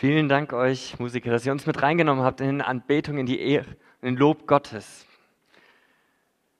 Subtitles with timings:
[0.00, 3.66] Vielen Dank euch Musiker, dass ihr uns mit reingenommen habt in Anbetung, in die Ehre,
[4.00, 5.04] in den Lob Gottes.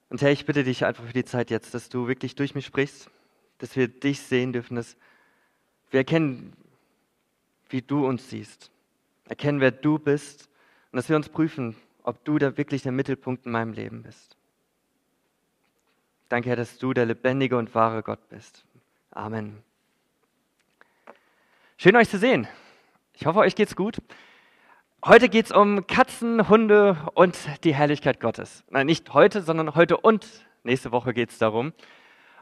[0.08, 2.66] Und Herr, ich bitte dich einfach für die Zeit jetzt, dass du wirklich durch mich
[2.66, 3.08] sprichst,
[3.58, 4.96] dass wir dich sehen dürfen, dass
[5.92, 6.52] wir erkennen,
[7.68, 8.72] wie du uns siehst,
[9.28, 10.48] erkennen, wer du bist
[10.90, 14.36] und dass wir uns prüfen, ob du da wirklich der Mittelpunkt in meinem Leben bist.
[16.28, 18.64] Danke, Herr, dass du der lebendige und wahre Gott bist.
[19.12, 19.62] Amen.
[21.76, 22.48] Schön euch zu sehen.
[23.20, 23.98] Ich hoffe, euch geht's gut.
[25.04, 28.62] Heute geht es um Katzen, Hunde und die Herrlichkeit Gottes.
[28.70, 30.24] Nein, nicht heute, sondern heute und
[30.62, 31.72] nächste Woche geht es darum.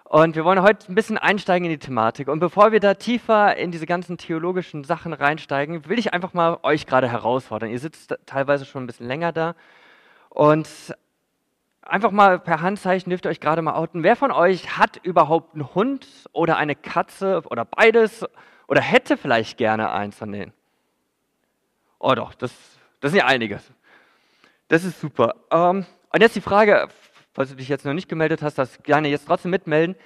[0.04, 2.28] Und wir wollen heute ein bisschen einsteigen in die Thematik.
[2.28, 6.58] Und bevor wir da tiefer in diese ganzen theologischen Sachen reinsteigen, will ich einfach mal
[6.62, 7.70] euch gerade herausfordern.
[7.70, 9.54] Ihr sitzt teilweise schon ein bisschen länger da.
[10.28, 10.68] Und
[11.80, 14.02] einfach mal per Handzeichen dürft ihr euch gerade mal outen.
[14.02, 18.26] Wer von euch hat überhaupt einen Hund oder eine Katze oder beides
[18.68, 20.52] oder hätte vielleicht gerne eins von denen?
[21.98, 22.52] Oh doch, das,
[23.00, 23.60] das sind ja einige.
[24.68, 25.34] Das ist super.
[25.51, 26.88] Ähm, und jetzt die Frage,
[27.32, 29.96] falls du dich jetzt noch nicht gemeldet hast, das gerne jetzt trotzdem mitmelden.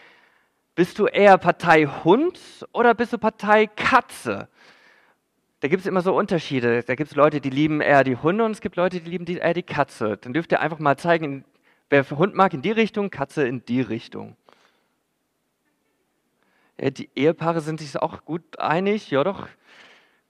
[0.74, 2.38] Bist du eher Partei Hund
[2.72, 4.48] oder bist du Partei Katze?
[5.60, 6.82] Da gibt es immer so Unterschiede.
[6.82, 9.26] Da gibt es Leute, die lieben eher die Hunde und es gibt Leute, die lieben
[9.26, 10.16] eher die Katze.
[10.16, 11.44] Dann dürft ihr einfach mal zeigen,
[11.90, 14.36] wer Hund mag in die Richtung, Katze in die Richtung.
[16.80, 19.48] Ja, die Ehepaare sind sich auch gut einig, ja doch.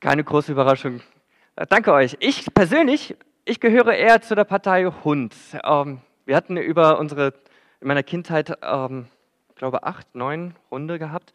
[0.00, 1.00] Keine große Überraschung.
[1.56, 2.16] Äh, danke euch.
[2.20, 5.34] Ich persönlich, ich gehöre eher zu der Partei Hund.
[5.64, 7.34] Ähm, wir hatten über unsere,
[7.80, 9.06] in meiner Kindheit, ähm,
[9.48, 11.32] ich glaube, acht, neun Hunde gehabt.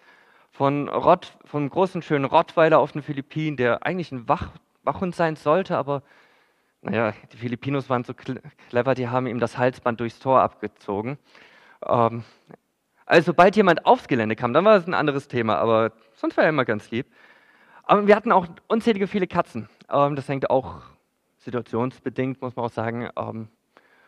[0.52, 4.52] Von Rott, vom großen, schönen Rottweiler auf den Philippinen, der eigentlich ein Wach,
[4.84, 6.02] Wachhund sein sollte, aber
[6.82, 11.18] naja, die Filipinos waren so clever, die haben ihm das Halsband durchs Tor abgezogen.
[11.86, 12.24] Ähm,
[13.06, 16.46] also sobald jemand aufs Gelände kam, dann war es ein anderes Thema, aber sonst war
[16.46, 17.08] er immer ganz lieb.
[17.86, 19.70] Aber wir hatten auch unzählige viele Katzen.
[19.90, 20.82] Ähm, das hängt auch
[21.40, 23.10] situationsbedingt, muss man auch sagen.
[23.16, 23.48] Ähm,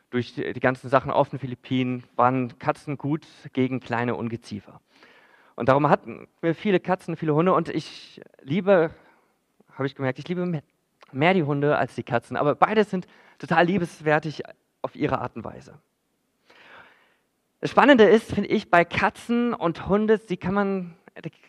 [0.10, 4.80] durch die, ganzen Sachen auf den Philippinen waren Katzen gut gegen kleine Ungeziefer.
[5.56, 8.92] Und darum hatten wir viele Katzen, viele Hunde und ich liebe,
[9.74, 10.62] habe ich gemerkt, ich liebe
[11.12, 12.38] mehr, die Hunde als die Katzen.
[12.38, 13.08] Aber beide sind
[13.38, 14.44] total liebeswertig
[14.82, 15.78] auf ihre Art und Weise.
[17.60, 20.96] Das Spannende ist, finde ich, bei Katzen und Hunden, die kann man,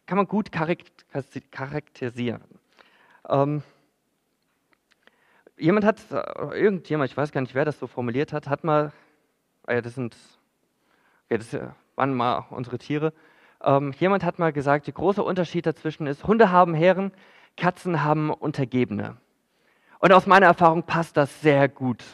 [0.06, 2.42] kann man gut charakterisieren.
[3.28, 3.62] Ähm,
[5.56, 8.92] jemand hat, äh, irgendjemand, ich weiß gar nicht, wer das so formuliert hat, hat mal,
[9.66, 10.16] ah ja, das sind,
[11.28, 11.56] ja, das
[11.96, 13.12] waren mal unsere Tiere,
[13.62, 17.12] ähm, jemand hat mal gesagt, der große Unterschied dazwischen ist, Hunde haben Herren,
[17.56, 19.16] Katzen haben Untergebene.
[19.98, 22.04] Und aus meiner Erfahrung passt das sehr gut.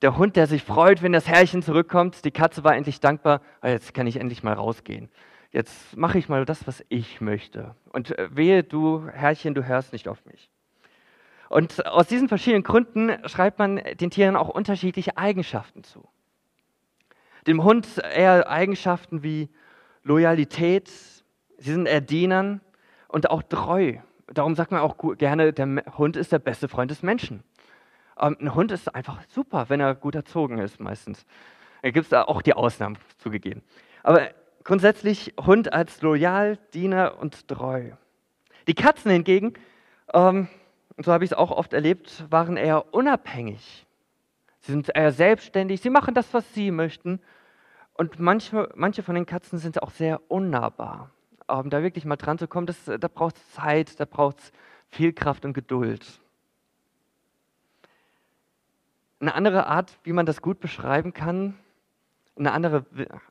[0.00, 3.68] Der Hund, der sich freut, wenn das Herrchen zurückkommt, die Katze war endlich dankbar, ah,
[3.68, 5.10] jetzt kann ich endlich mal rausgehen.
[5.54, 7.76] Jetzt mache ich mal das, was ich möchte.
[7.92, 10.50] Und äh, wehe, du Herrchen, du hörst nicht auf mich.
[11.48, 16.08] Und aus diesen verschiedenen Gründen schreibt man den Tieren auch unterschiedliche Eigenschaften zu.
[17.46, 19.48] Dem Hund eher Eigenschaften wie
[20.02, 22.60] Loyalität, sie sind eher Dienern
[23.06, 23.98] und auch treu.
[24.26, 27.44] Darum sagt man auch gerne, der Hund ist der beste Freund des Menschen.
[28.18, 31.24] Ähm, ein Hund ist einfach super, wenn er gut erzogen ist, meistens.
[31.82, 33.62] Da gibt es auch die Ausnahmen zugegeben.
[34.02, 34.30] Aber
[34.64, 37.92] grundsätzlich Hund als loyal, Diener und treu.
[38.66, 39.54] Die Katzen hingegen
[40.12, 40.48] ähm,
[40.98, 43.86] so habe ich es auch oft erlebt, waren eher unabhängig.
[44.60, 47.20] Sie sind eher selbstständig, sie machen das, was sie möchten.
[47.94, 51.10] Und manche, manche von den Katzen sind auch sehr unnahbar.
[51.46, 54.52] Um da wirklich mal dran zu kommen, das, da braucht es Zeit, da braucht es
[54.88, 56.20] viel Kraft und Geduld.
[59.20, 61.58] Eine andere Art, wie man das gut beschreiben kann,
[62.36, 62.84] eine andere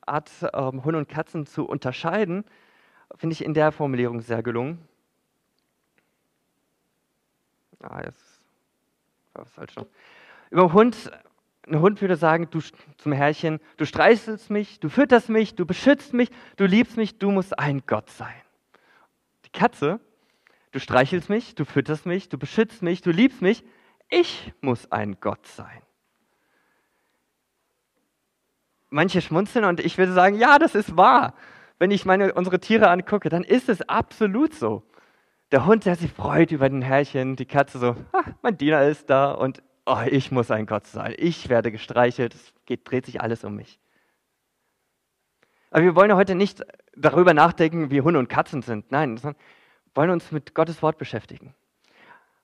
[0.06, 2.44] Art, ähm, Hunde und Katzen zu unterscheiden,
[3.16, 4.86] finde ich in der Formulierung sehr gelungen.
[7.80, 8.40] Ah, jetzt
[9.34, 9.86] war was falsch noch.
[10.50, 11.10] Über Hund,
[11.66, 12.60] ein Hund würde sagen, du
[12.96, 17.30] zum Herrchen, du streichelst mich, du fütterst mich, du beschützt mich, du liebst mich, du
[17.30, 18.34] musst ein Gott sein.
[19.44, 20.00] Die Katze,
[20.72, 23.64] du streichelst mich, du fütterst mich, du beschützt mich, du liebst mich,
[24.08, 25.83] ich muss ein Gott sein.
[28.94, 31.34] Manche schmunzeln und ich würde sagen, ja, das ist wahr.
[31.80, 34.84] Wenn ich meine, unsere Tiere angucke, dann ist es absolut so.
[35.50, 39.10] Der Hund, der sich freut über den Herrchen, die Katze so, ah, mein Diener ist
[39.10, 41.12] da und oh, ich muss ein Gott sein.
[41.18, 43.80] Ich werde gestreichelt, es geht, dreht sich alles um mich.
[45.72, 46.62] Aber wir wollen heute nicht
[46.96, 48.92] darüber nachdenken, wie Hunde und Katzen sind.
[48.92, 49.42] Nein, sondern
[49.96, 51.52] wollen uns mit Gottes Wort beschäftigen.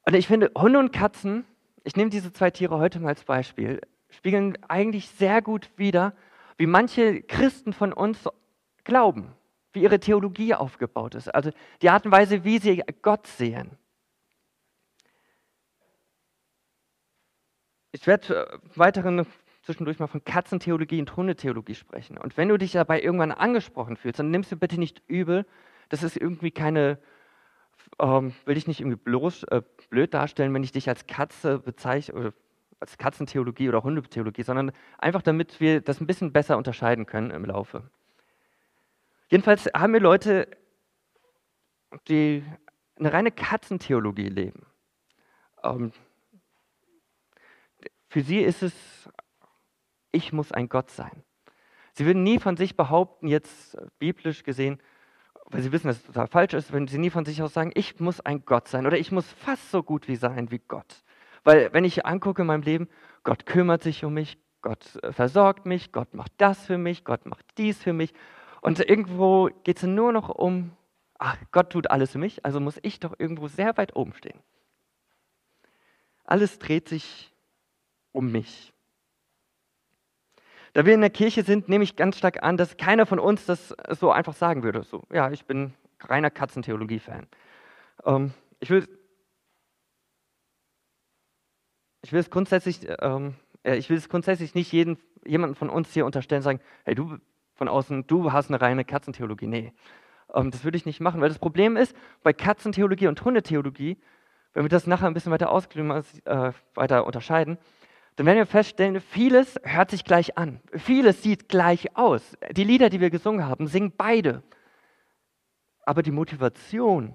[0.05, 1.45] Und ich finde, Hunde und Katzen,
[1.85, 6.13] ich nehme diese zwei Tiere heute mal als Beispiel, spiegeln eigentlich sehr gut wider,
[6.61, 8.29] wie manche Christen von uns
[8.85, 9.33] glauben,
[9.73, 13.79] wie ihre Theologie aufgebaut ist, also die Art und Weise, wie sie Gott sehen.
[17.93, 19.25] Ich werde äh, weiterhin
[19.63, 22.19] zwischendurch mal von Katzentheologie und Hundetheologie sprechen.
[22.19, 25.47] Und wenn du dich dabei irgendwann angesprochen fühlst, dann nimmst du bitte nicht übel,
[25.89, 26.99] das ist irgendwie keine,
[27.99, 32.27] ähm, will ich nicht irgendwie bloß, äh, blöd darstellen, wenn ich dich als Katze bezeichne,
[32.27, 32.33] äh,
[32.81, 37.45] als Katzentheologie oder Hundetheologie, sondern einfach damit wir das ein bisschen besser unterscheiden können im
[37.45, 37.89] Laufe.
[39.29, 40.49] Jedenfalls haben wir Leute,
[42.09, 42.43] die
[42.99, 44.67] eine reine Katzentheologie leben.
[45.63, 45.93] Ähm,
[48.09, 48.75] für sie ist es,
[50.11, 51.23] ich muss ein Gott sein.
[51.93, 54.81] Sie würden nie von sich behaupten, jetzt biblisch gesehen,
[55.47, 57.73] weil sie wissen, dass es total falsch ist, wenn sie nie von sich aus sagen,
[57.75, 61.05] ich muss ein Gott sein oder ich muss fast so gut wie sein wie Gott.
[61.45, 62.89] Weil wenn ich angucke in meinem Leben,
[63.23, 67.27] Gott kümmert sich um mich, Gott äh, versorgt mich, Gott macht das für mich, Gott
[67.27, 68.13] macht dies für mich.
[68.61, 70.73] Und irgendwo geht es nur noch um,
[71.19, 74.39] ach, Gott tut alles für mich, also muss ich doch irgendwo sehr weit oben stehen.
[76.25, 77.33] Alles dreht sich
[78.13, 78.73] um mich.
[80.73, 83.47] Da wir in der Kirche sind, nehme ich ganz stark an, dass keiner von uns
[83.47, 84.85] das so einfach sagen würde.
[84.85, 87.27] So, ja, ich bin reiner Katzentheologie-Fan.
[88.05, 88.89] Ähm, ich, will,
[92.03, 96.07] ich will es grundsätzlich, ähm, ich will es grundsätzlich nicht jeden, jemanden von uns hier
[96.07, 97.19] unterstellen, sagen, hey, du
[97.55, 99.47] von außen, du hast eine reine Katzentheologie.
[99.47, 99.73] Nee,
[100.35, 103.99] ähm, das würde ich nicht machen, weil das Problem ist, bei Katzentheologie und Hundetheologie,
[104.55, 105.91] wenn wir das nachher ein bisschen weiter ausklügen,
[106.25, 107.59] äh, weiter unterscheiden,
[108.17, 110.61] dann werden wir feststellen, vieles hört sich gleich an.
[110.75, 112.37] Vieles sieht gleich aus.
[112.51, 114.43] Die Lieder, die wir gesungen haben, singen beide.
[115.85, 117.15] Aber die Motivation,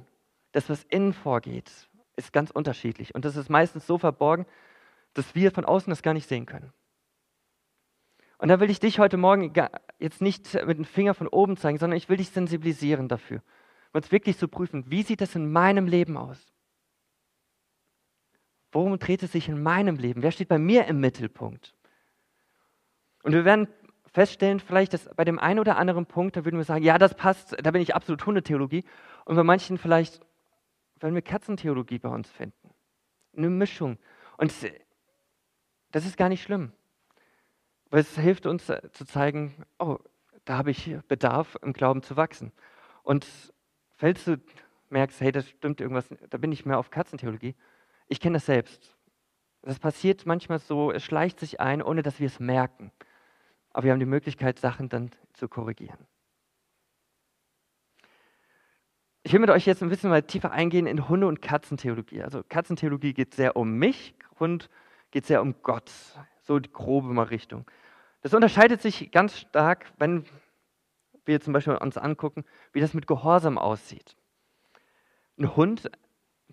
[0.51, 1.71] das, was innen vorgeht,
[2.15, 3.13] ist ganz unterschiedlich.
[3.13, 4.45] Und das ist meistens so verborgen,
[5.15, 6.71] dass wir von außen das gar nicht sehen können.
[8.37, 9.51] Und da will ich dich heute Morgen
[9.97, 13.41] jetzt nicht mit dem Finger von oben zeigen, sondern ich will dich sensibilisieren dafür.
[13.93, 16.53] Uns wirklich zu prüfen, wie sieht das in meinem Leben aus?
[18.73, 20.21] Worum dreht es sich in meinem Leben?
[20.21, 21.73] Wer steht bei mir im Mittelpunkt?
[23.23, 23.69] Und wir werden
[24.11, 27.15] feststellen, vielleicht, dass bei dem einen oder anderen Punkt, da würden wir sagen, ja, das
[27.15, 28.83] passt, da bin ich absolut Hundetheologie.
[29.23, 30.19] Und bei manchen vielleicht
[30.99, 32.69] werden wir Katzentheologie bei uns finden.
[33.35, 33.97] Eine Mischung.
[34.37, 34.53] Und
[35.91, 36.71] das ist gar nicht schlimm.
[37.89, 39.97] Weil es hilft uns äh, zu zeigen, oh,
[40.45, 42.51] da habe ich Bedarf, im Glauben zu wachsen.
[43.03, 43.27] Und
[43.95, 44.39] falls du
[44.89, 47.55] merkst, hey, das stimmt irgendwas, da bin ich mehr auf Katzentheologie,
[48.07, 48.95] ich kenne das selbst.
[49.61, 52.91] Das passiert manchmal so, es schleicht sich ein, ohne dass wir es merken.
[53.71, 56.07] Aber wir haben die Möglichkeit, Sachen dann zu korrigieren.
[59.23, 62.21] Ich will mit euch jetzt ein bisschen mal tiefer eingehen in Hunde- und Katzentheologie.
[62.21, 64.69] Also Katzentheologie geht sehr um mich, Hund
[65.15, 65.89] geht sehr um Gott.
[66.41, 67.65] So die grobe mal Richtung.
[68.21, 70.25] Das unterscheidet sich ganz stark, wenn
[71.23, 74.17] wir zum Beispiel uns angucken, wie das mit Gehorsam aussieht.
[75.39, 75.89] Ein Hund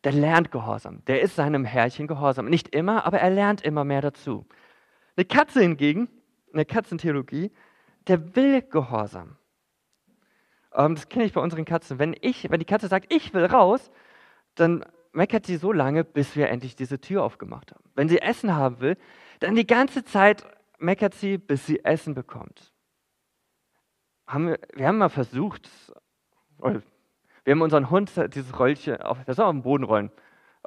[0.05, 1.05] der lernt Gehorsam.
[1.07, 2.47] Der ist seinem Herrchen gehorsam.
[2.47, 4.47] Nicht immer, aber er lernt immer mehr dazu.
[5.17, 6.09] Eine Katze hingegen,
[6.53, 7.51] eine Katzentheologie,
[8.07, 9.39] der will Gehorsam.
[10.73, 11.99] Ähm, das kenne ich bei unseren Katzen.
[11.99, 13.91] Wenn, ich, wenn die Katze sagt, ich will raus,
[14.55, 17.85] dann meckert sie so lange, bis wir endlich diese Tür aufgemacht haben.
[17.95, 18.97] Wenn sie Essen haben will,
[19.41, 20.45] dann die ganze Zeit
[20.79, 22.73] meckert sie, bis sie Essen bekommt.
[24.27, 25.71] Haben wir, wir haben mal versucht,
[26.59, 26.83] wir
[27.47, 30.11] haben unseren Hund dieses Röllchen, auf, das auf den Boden rollen,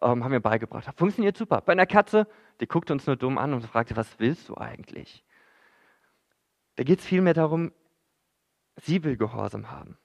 [0.01, 0.88] ähm, haben wir beigebracht.
[0.97, 1.61] Funktioniert super.
[1.61, 2.28] Bei einer Katze,
[2.59, 5.23] die guckt uns nur dumm an und fragt, was willst du eigentlich?
[6.75, 7.71] Da geht es vielmehr darum,
[8.75, 9.97] sie will Gehorsam haben.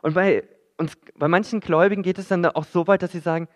[0.00, 3.48] Und bei, uns, bei manchen Gläubigen geht es dann auch so weit, dass sie sagen,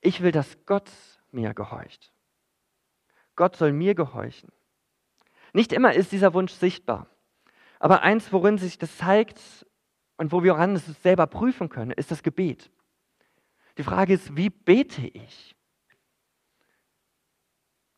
[0.00, 0.90] ich will, dass Gott
[1.30, 2.12] mir gehorcht.
[3.36, 4.50] Gott soll mir gehorchen.
[5.52, 7.06] Nicht immer ist dieser Wunsch sichtbar.
[7.78, 9.40] Aber eins, worin sich das zeigt,
[10.20, 12.70] und wo wir es selber prüfen können, ist das Gebet.
[13.78, 15.56] Die Frage ist, wie bete ich?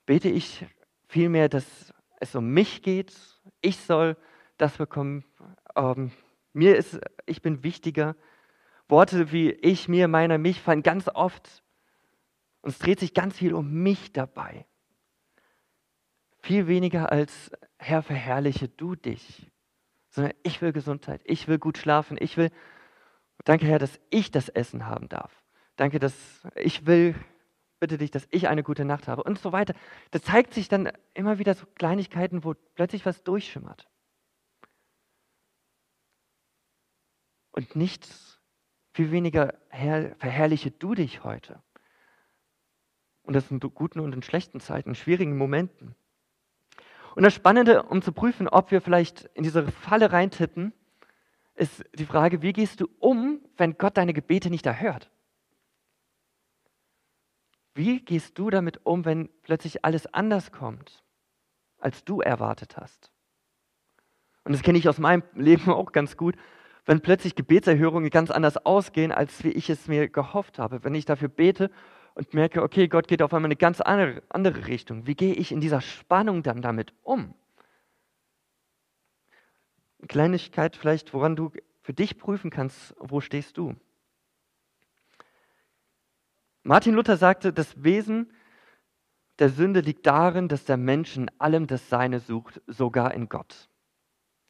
[0.06, 0.64] Bete ich
[1.08, 3.12] vielmehr, dass es um mich geht?
[3.60, 4.16] Ich soll
[4.56, 5.24] das bekommen.
[5.74, 6.12] Ähm,
[6.52, 8.14] mir ist, ich bin wichtiger.
[8.88, 11.62] Worte wie ich, mir, meiner, mich fallen ganz oft.
[12.60, 14.66] Und es dreht sich ganz viel um mich dabei.
[16.40, 19.52] Viel weniger als Herr, verherrliche du dich
[20.12, 22.50] sondern ich will Gesundheit, ich will gut schlafen, ich will,
[23.44, 25.42] danke Herr, dass ich das Essen haben darf.
[25.76, 26.14] Danke, dass
[26.54, 27.14] ich will,
[27.80, 29.74] bitte dich, dass ich eine gute Nacht habe und so weiter.
[30.10, 33.88] Da zeigt sich dann immer wieder so Kleinigkeiten, wo plötzlich was durchschimmert.
[37.52, 38.31] Und nichts,
[38.92, 41.62] viel weniger, Herr, verherrliche du dich heute.
[43.22, 45.94] Und das in guten und in schlechten Zeiten, in schwierigen Momenten.
[47.14, 50.72] Und das Spannende, um zu prüfen, ob wir vielleicht in diese Falle reintippen,
[51.54, 55.10] ist die Frage, wie gehst du um, wenn Gott deine Gebete nicht erhört?
[57.74, 61.02] Wie gehst du damit um, wenn plötzlich alles anders kommt,
[61.78, 63.12] als du erwartet hast?
[64.44, 66.36] Und das kenne ich aus meinem Leben auch ganz gut,
[66.84, 70.82] wenn plötzlich Gebetserhörungen ganz anders ausgehen, als wie ich es mir gehofft habe.
[70.84, 71.70] Wenn ich dafür bete
[72.14, 75.06] und merke, okay, Gott geht auf einmal eine ganz andere, andere Richtung.
[75.06, 77.34] Wie gehe ich in dieser Spannung dann damit um?
[79.98, 83.76] Eine Kleinigkeit vielleicht, woran du für dich prüfen kannst, wo stehst du?
[86.64, 88.32] Martin Luther sagte, das Wesen
[89.38, 93.68] der Sünde liegt darin, dass der Mensch in allem das Seine sucht, sogar in Gott.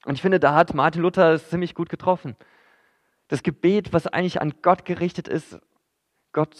[0.04, 2.36] Und ich finde, da hat Martin Luther es ziemlich gut getroffen.
[3.28, 5.60] Das Gebet, was eigentlich an Gott gerichtet ist,
[6.32, 6.56] Gott,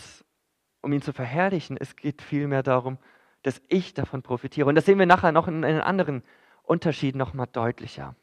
[0.81, 2.99] um ihn zu verherrlichen, es geht vielmehr darum,
[3.43, 4.69] dass ich davon profitiere.
[4.69, 6.23] Und das sehen wir nachher noch in, in anderen
[6.63, 8.15] Unterschieden noch mal deutlicher.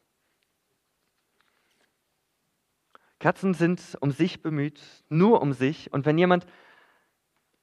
[3.18, 5.92] Katzen sind um sich bemüht, nur um sich.
[5.92, 6.46] Und wenn jemand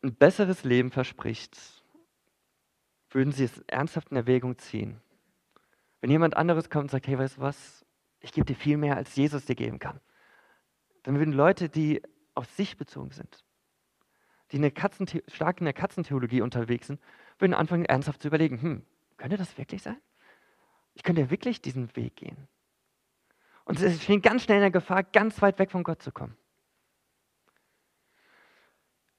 [0.03, 1.57] ein besseres Leben verspricht,
[3.09, 5.01] würden sie es ernsthaft in Erwägung ziehen.
[6.01, 7.85] Wenn jemand anderes kommt und sagt, hey, weißt du was,
[8.19, 9.99] ich gebe dir viel mehr, als Jesus dir geben kann,
[11.03, 12.01] dann würden Leute, die
[12.35, 13.43] auf sich bezogen sind,
[14.51, 14.71] die eine
[15.27, 17.01] stark in der Katzentheologie unterwegs sind,
[17.39, 18.85] würden anfangen, ernsthaft zu überlegen, hm,
[19.17, 19.97] könnte das wirklich sein?
[20.93, 22.47] Ich könnte wirklich diesen Weg gehen.
[23.65, 26.37] Und sie stehen ganz schnell in der Gefahr, ganz weit weg von Gott zu kommen.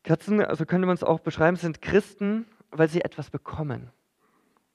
[0.03, 3.93] Katzen, also könnte man es auch beschreiben, sind Christen, weil sie etwas bekommen.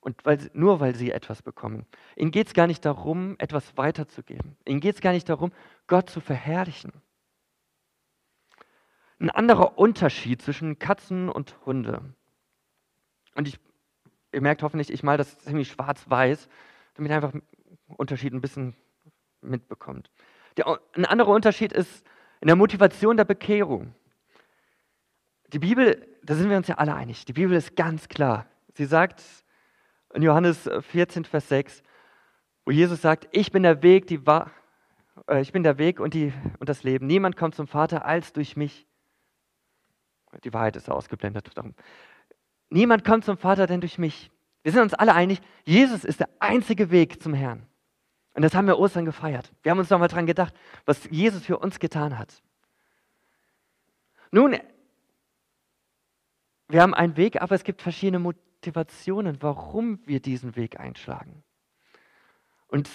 [0.04, 1.86] Und weil, nur weil sie etwas bekommen.
[2.18, 4.58] Ihnen geht es gar nicht darum, etwas weiterzugeben.
[4.68, 5.54] Ihnen geht es gar nicht darum,
[5.88, 6.92] Gott zu verherrlichen.
[9.20, 12.02] Ein anderer Unterschied zwischen Katzen und Hunde.
[13.36, 13.58] Und ich,
[14.34, 16.50] ihr merkt hoffentlich, ich mal das ziemlich schwarz-weiß,
[16.96, 17.34] damit ihr einfach
[17.88, 18.76] Unterschied ein bisschen
[19.40, 20.12] mitbekommt.
[20.58, 22.06] Der, ein anderer Unterschied ist
[22.42, 23.96] in der Motivation der Bekehrung.
[25.54, 28.48] Die Bibel, da sind wir uns ja alle einig, die Bibel ist ganz klar.
[28.74, 29.24] Sie sagt,
[30.14, 31.84] in Johannes 14, Vers 6,
[32.66, 34.52] wo Jesus sagt, ich bin der Weg, die Wahr
[35.28, 37.08] äh, ich bin der Weg und, die, und das Leben.
[37.08, 38.88] Niemand kommt zum Vater als durch mich.
[40.44, 41.52] Die Wahrheit ist ausgeblendet.
[42.70, 44.32] Niemand kommt zum Vater denn durch mich.
[44.64, 47.68] Wir sind uns alle einig, Jesus ist der einzige Weg zum Herrn.
[48.34, 49.52] Und das haben wir Ostern gefeiert.
[49.62, 50.56] Wir haben uns nochmal dran gedacht,
[50.86, 52.42] was Jesus für uns getan hat.
[54.32, 54.58] Nun,
[56.74, 61.44] wir haben einen Weg, aber es gibt verschiedene Motivationen, warum wir diesen Weg einschlagen.
[62.68, 62.90] Und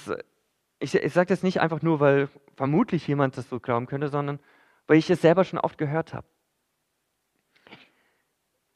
[0.80, 4.40] ich, ich sage das nicht einfach nur, weil vermutlich jemand das so glauben könnte, sondern
[4.88, 6.26] weil ich es selber schon oft gehört habe.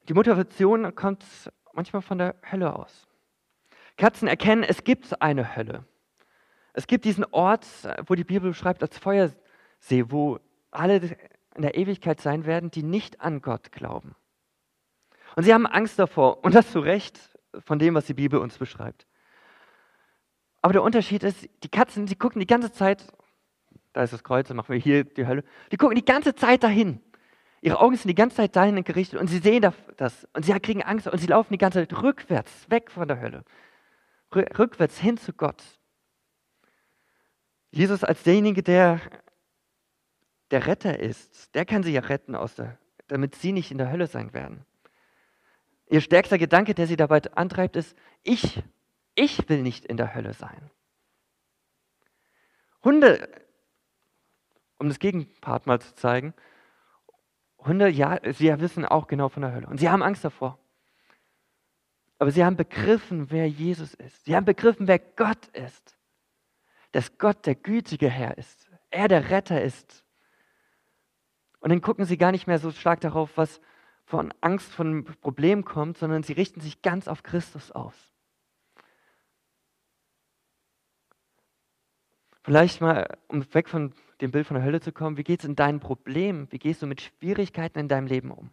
[0.09, 1.25] Die Motivation kommt
[1.73, 3.09] manchmal von der Hölle aus.
[3.97, 5.85] Katzen erkennen, es gibt eine Hölle.
[6.75, 7.66] Es gibt diesen Ort,
[8.06, 10.38] wo die Bibel beschreibt als Feuersee, wo
[10.71, 11.16] alle
[11.56, 14.14] in der Ewigkeit sein werden, die nicht an Gott glauben.
[15.36, 17.18] Und sie haben Angst davor, und das zu Recht
[17.64, 19.06] von dem, was die Bibel uns beschreibt.
[20.60, 23.04] Aber der Unterschied ist, die Katzen, die gucken die ganze Zeit,
[23.92, 26.62] da ist das Kreuz, dann machen wir hier die Hölle, die gucken die ganze Zeit
[26.62, 27.00] dahin.
[27.60, 29.62] Ihre Augen sind die ganze Zeit dahin gerichtet und sie sehen
[29.96, 33.20] das und sie kriegen Angst und sie laufen die ganze Zeit rückwärts, weg von der
[33.20, 33.44] Hölle,
[34.34, 35.62] rückwärts hin zu Gott.
[37.70, 39.00] Jesus als derjenige, der
[40.52, 43.90] der Retter ist, der kann sie ja retten, aus der, damit sie nicht in der
[43.90, 44.64] Hölle sein werden.
[45.92, 48.62] Ihr stärkster Gedanke, der sie dabei antreibt, ist, ich,
[49.14, 50.70] ich will nicht in der Hölle sein.
[52.82, 53.28] Hunde,
[54.78, 56.32] um das Gegenpart mal zu zeigen,
[57.58, 60.58] Hunde, ja, sie wissen auch genau von der Hölle und sie haben Angst davor.
[62.18, 64.25] Aber sie haben begriffen, wer Jesus ist.
[64.25, 65.99] Sie haben begriffen, wer Gott ist.
[66.92, 68.70] Dass Gott der gütige Herr ist.
[68.88, 70.06] Er der Retter ist.
[71.61, 73.61] Und dann gucken sie gar nicht mehr so stark darauf, was
[74.12, 77.95] von Angst, von Problemen kommt, sondern sie richten sich ganz auf Christus aus.
[82.42, 85.47] Vielleicht mal, um weg von dem Bild von der Hölle zu kommen, wie geht es
[85.47, 86.47] in deinen Problemen?
[86.52, 88.50] Wie gehst du mit Schwierigkeiten in deinem Leben um?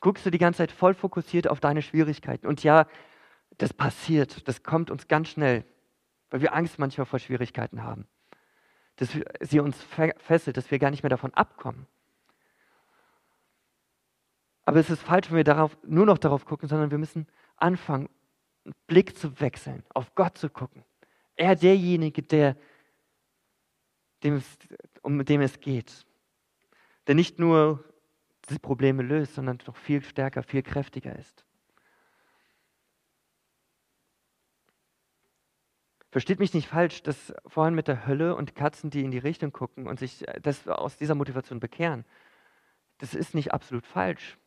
[0.00, 2.46] Guckst du die ganze Zeit voll fokussiert auf deine Schwierigkeiten?
[2.46, 2.86] Und ja,
[3.56, 5.64] das passiert, das kommt uns ganz schnell,
[6.28, 8.06] weil wir Angst manchmal vor Schwierigkeiten haben.
[8.96, 9.82] Dass sie uns
[10.18, 11.86] fesselt, dass wir gar nicht mehr davon abkommen.
[14.64, 17.26] Aber es ist falsch, wenn wir darauf, nur noch darauf gucken, sondern wir müssen
[17.56, 18.08] anfangen,
[18.64, 20.84] einen Blick zu wechseln, auf Gott zu gucken.
[21.36, 22.56] Er derjenige, der,
[24.22, 24.58] dem es,
[25.02, 26.06] um dem es geht.
[27.06, 27.84] Der nicht nur
[28.50, 31.44] die Probleme löst, sondern noch viel stärker, viel kräftiger ist.
[36.10, 39.50] Versteht mich nicht falsch, dass vorhin mit der Hölle und Katzen, die in die Richtung
[39.50, 42.04] gucken und sich das aus dieser Motivation bekehren,
[42.98, 44.38] das ist nicht absolut falsch.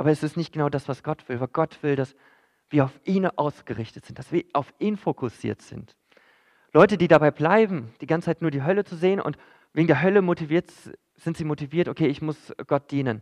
[0.00, 2.16] Aber es ist nicht genau das, was Gott will, weil Gott will, dass
[2.70, 5.94] wir auf ihn ausgerichtet sind, dass wir auf ihn fokussiert sind.
[6.72, 9.36] Leute, die dabei bleiben, die ganze Zeit nur die Hölle zu sehen und
[9.74, 10.72] wegen der Hölle motiviert,
[11.16, 13.20] sind sie motiviert, okay, ich muss Gott dienen.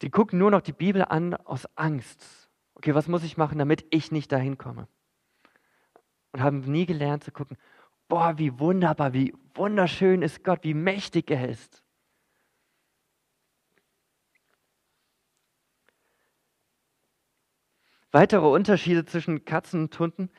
[0.00, 2.48] Die gucken nur noch die Bibel an aus Angst.
[2.76, 4.88] Okay, was muss ich machen, damit ich nicht dahin komme?
[6.32, 7.58] Und haben nie gelernt zu gucken,
[8.08, 11.84] boah, wie wunderbar, wie wunderschön ist Gott, wie mächtig er ist.
[18.12, 20.30] Weitere Unterschiede zwischen Katzen und Hunden,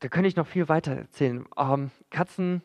[0.00, 1.46] da könnte ich noch viel weiter erzählen.
[1.56, 2.62] Ähm, Katzen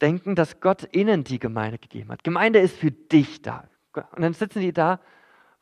[0.00, 2.24] denken, dass Gott ihnen die Gemeinde gegeben hat.
[2.24, 3.68] Gemeinde ist für dich da.
[3.94, 5.00] Und dann sitzen die da,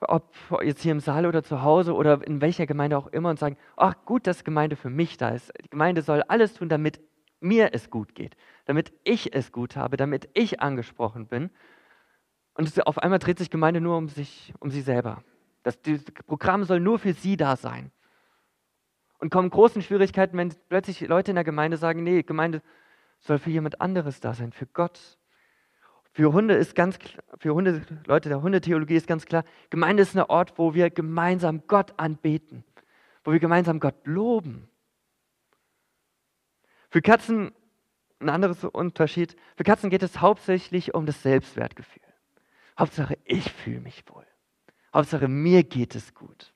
[0.00, 3.38] ob jetzt hier im Saal oder zu Hause oder in welcher Gemeinde auch immer und
[3.38, 5.52] sagen, ach gut, dass Gemeinde für mich da ist.
[5.62, 7.00] Die Gemeinde soll alles tun, damit
[7.40, 11.50] mir es gut geht, damit ich es gut habe, damit ich angesprochen bin.
[12.54, 15.22] Und auf einmal dreht sich Gemeinde nur um sich, um sie selber.
[15.62, 17.90] Das, das Programm soll nur für sie da sein.
[19.18, 22.62] Und kommen großen Schwierigkeiten, wenn plötzlich Leute in der Gemeinde sagen, nee, Gemeinde
[23.20, 25.18] soll für jemand anderes da sein, für Gott.
[26.10, 26.98] Für Hunde ist ganz
[27.38, 31.66] für Hunde, Leute der Hundetheologie ist ganz klar, Gemeinde ist ein Ort, wo wir gemeinsam
[31.66, 32.64] Gott anbeten,
[33.24, 34.68] wo wir gemeinsam Gott loben.
[36.90, 37.52] Für Katzen
[38.22, 39.36] ein anderes Unterschied.
[39.56, 42.02] Für Katzen geht es hauptsächlich um das Selbstwertgefühl.
[42.78, 44.26] Hauptsache, ich fühle mich wohl.
[44.94, 46.52] Hauptsache, mir geht es gut.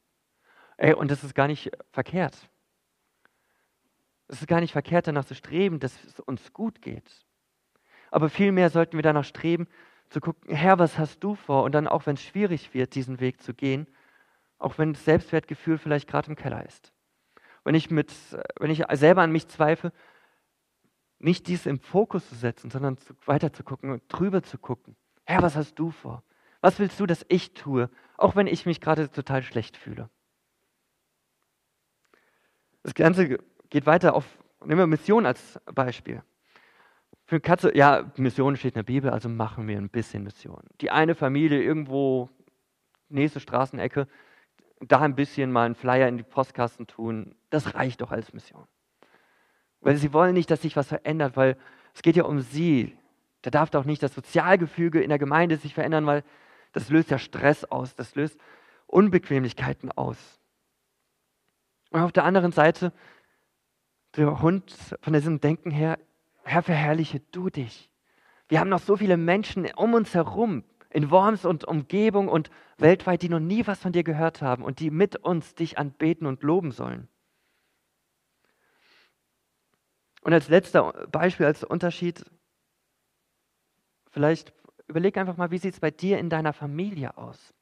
[0.77, 2.49] Ey, und das ist gar nicht verkehrt.
[4.29, 7.25] Es ist gar nicht verkehrt, danach zu streben, dass es uns gut geht.
[8.11, 9.69] Aber vielmehr sollten wir danach streben,
[10.09, 11.65] zu gucken, Herr, was hast du vor?
[11.65, 13.87] Und dann, auch wenn es schwierig wird, diesen Weg zu gehen,
[14.59, 16.93] auch wenn das Selbstwertgefühl vielleicht gerade im Keller ist.
[17.65, 18.13] Wenn ich, mit,
[18.61, 19.93] wenn ich selber an mich zweifle,
[21.19, 24.97] nicht dies im Fokus zu setzen, sondern zu, weiter zu gucken und drüber zu gucken.
[25.25, 26.23] Herr, was hast du vor?
[26.67, 30.11] Was willst du, dass ich tue, auch wenn ich mich gerade total schlecht fühle?
[32.83, 33.39] Das Ganze
[33.71, 34.25] geht weiter auf,
[34.65, 36.25] nehmen wir Mission als Beispiel.
[37.25, 40.65] Für Katze, ja, Mission steht in der Bibel, also machen wir ein bisschen Mission.
[40.81, 42.31] Die eine Familie irgendwo,
[43.11, 44.09] nächste Straßenecke,
[44.81, 48.67] da ein bisschen mal einen Flyer in die Postkasten tun, das reicht doch als Mission.
[49.83, 51.57] Weil sie wollen nicht, dass sich was verändert, weil
[51.95, 52.99] es geht ja um sie.
[53.43, 56.25] Da darf doch nicht das Sozialgefüge in der Gemeinde sich verändern, weil
[56.77, 58.39] das löst ja Stress aus, das löst
[58.87, 60.19] Unbequemlichkeiten aus.
[61.89, 62.93] Und auf der anderen Seite
[64.15, 65.99] der Hund von diesem Denken her,
[66.45, 67.89] Herr, verherrliche du dich.
[68.51, 73.23] Wir haben noch so viele Menschen um uns herum, in Worms und Umgebung und weltweit,
[73.23, 76.43] die noch nie was von dir gehört haben und die mit uns dich anbeten und
[76.43, 77.09] loben sollen.
[80.21, 82.23] Und als letzter Beispiel, als Unterschied,
[84.11, 84.53] vielleicht
[84.89, 87.55] überleg einfach mal, wie sieht es bei dir in deiner Familie aus?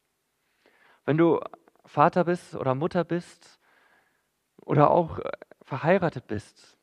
[1.04, 1.40] Wenn du
[1.84, 3.58] Vater bist oder Mutter bist
[4.56, 5.20] oder auch
[5.62, 6.78] verheiratet bist,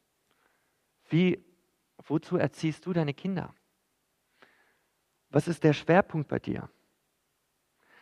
[1.10, 1.43] wie,
[2.06, 3.54] wozu erziehst du deine Kinder?
[5.30, 6.69] Was ist der Schwerpunkt bei dir?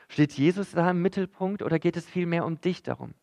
[0.08, 3.14] Steht Jesus da im Mittelpunkt oder geht es vielmehr um dich darum?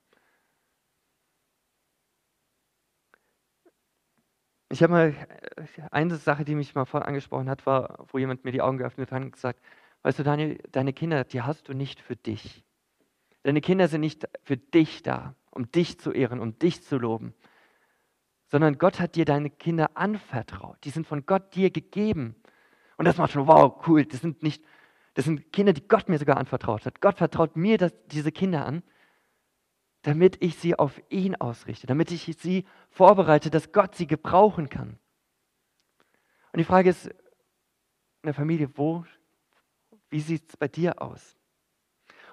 [4.69, 5.15] Ich habe mal,
[5.93, 9.13] eine Sache, die mich mal voll angesprochen hat, war, wo jemand mir die Augen geöffnet
[9.13, 9.61] hat und gesagt,
[10.03, 12.65] weißt du, Daniel, deine Kinder, die hast du nicht für dich.
[13.45, 17.33] Deine Kinder sind nicht für dich da, um dich zu ehren, um dich zu loben,
[18.49, 20.79] sondern Gott hat dir deine Kinder anvertraut.
[20.85, 22.35] Die sind von Gott dir gegeben.
[22.97, 24.05] Und das macht schon, wow, cool.
[24.05, 24.65] Das sind nicht,
[25.15, 27.01] das sind Kinder, die Gott mir sogar anvertraut hat.
[27.01, 28.83] Gott vertraut mir das, diese Kinder an,
[30.07, 35.01] damit ich sie auf ihn ausrichte, damit ich sie vorbereite, dass Gott sie gebrauchen kann.
[36.53, 37.15] Und die Frage ist, in
[38.23, 39.05] der Familie, wo,
[40.09, 41.37] wie sieht es bei dir aus?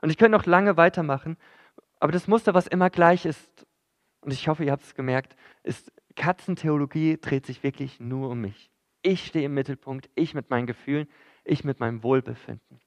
[0.03, 1.35] Und ich könnte noch lange weitermachen,
[1.99, 3.65] aber das Muster, was immer gleich ist,
[4.21, 8.69] und ich hoffe, ihr habt es gemerkt, ist, Katzentheologie dreht sich wirklich nur um mich.
[9.01, 11.07] Ich stehe im Mittelpunkt, ich mit meinen Gefühlen,
[11.43, 12.81] ich mit meinem Wohlbefinden.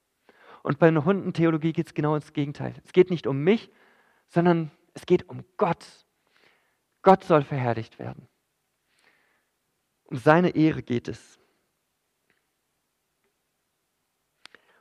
[0.63, 2.75] Und bei einer Hundentheologie geht es genau ins Gegenteil.
[2.85, 3.69] Es geht nicht um mich,
[4.29, 6.07] sondern es geht um Gott.
[7.03, 8.29] Gott soll verherrlicht werden.
[10.05, 11.39] Um seine Ehre geht es.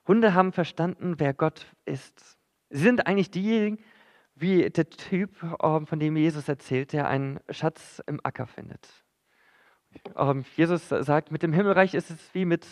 [0.08, 2.38] Hunde haben verstanden, wer Gott ist.
[2.69, 3.84] Sie sind eigentlich diejenigen,
[4.36, 5.31] wie der Typ,
[5.63, 8.88] ähm, von dem Jesus erzählt, der einen Schatz im Acker findet.
[10.15, 12.67] Ähm, Jesus sagt, mit dem Himmelreich ist es wie mit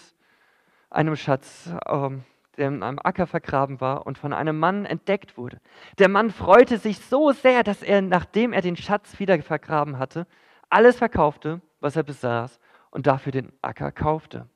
[0.90, 2.24] einem Schatz, ähm,
[2.58, 5.60] der in einem Acker vergraben war und von einem Mann entdeckt wurde.
[5.98, 10.28] Der Mann freute sich so sehr, dass er, nachdem er den Schatz wieder vergraben hatte,
[10.70, 12.60] alles verkaufte, was er besaß
[12.92, 14.48] und dafür den Acker kaufte.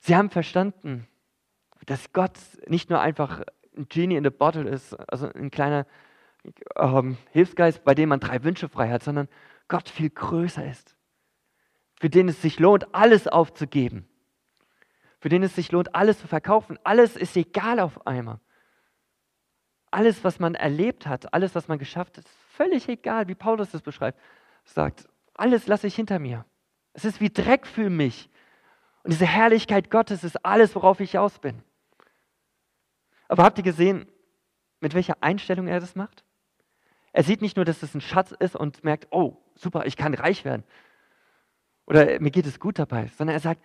[0.00, 1.06] Sie haben verstanden,
[1.86, 3.42] dass Gott nicht nur einfach
[3.76, 5.86] ein Genie in the Bottle ist, also ein kleiner
[6.76, 9.28] ähm, Hilfsgeist, bei dem man drei Wünsche frei hat, sondern
[9.68, 10.96] Gott viel größer ist,
[12.00, 14.08] für den es sich lohnt, alles aufzugeben,
[15.20, 16.78] für den es sich lohnt, alles zu verkaufen.
[16.82, 18.40] Alles ist egal auf einmal.
[19.90, 23.70] Alles, was man erlebt hat, alles, was man geschafft hat, ist völlig egal, wie Paulus
[23.70, 24.18] das beschreibt.
[24.64, 26.44] Sagt, alles lasse ich hinter mir.
[26.94, 28.30] Es ist wie Dreck für mich.
[29.02, 31.62] Und diese Herrlichkeit Gottes ist alles, worauf ich aus bin.
[33.28, 34.06] Aber habt ihr gesehen,
[34.80, 36.24] mit welcher Einstellung er das macht?
[37.12, 40.14] Er sieht nicht nur, dass es ein Schatz ist und merkt, oh, super, ich kann
[40.14, 40.64] reich werden.
[41.86, 43.62] Oder mir geht es gut dabei, sondern er sagt,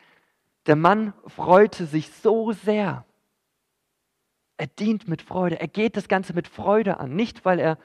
[0.68, 3.06] der Mann freute sich so sehr.
[4.58, 5.60] Er dient mit Freude.
[5.60, 7.16] Er geht das Ganze mit Freude an.
[7.16, 7.78] Nicht, weil er,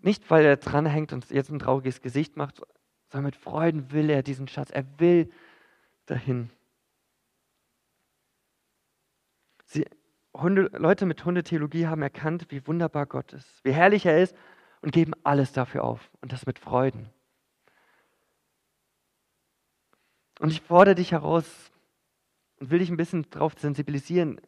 [0.00, 2.60] nicht, weil er dranhängt und jetzt ein trauriges Gesicht macht,
[3.08, 4.70] sondern mit Freuden will er diesen Schatz.
[4.70, 5.30] Er will
[6.06, 6.50] dahin.
[9.64, 9.86] Sie,
[10.34, 14.36] Hunde, Leute mit Hundetheologie haben erkannt, wie wunderbar Gott ist, wie herrlich er ist
[14.82, 17.10] und geben alles dafür auf und das mit Freuden.
[20.38, 21.72] Und ich fordere dich heraus
[22.58, 24.40] und will dich ein bisschen darauf sensibilisieren,